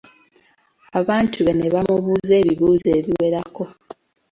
Abantu 0.99 1.37
be 1.45 1.53
ne 1.55 1.67
bamubuuza 1.73 2.33
ebibuuzo 2.41 2.89
ebiwerako. 2.99 3.63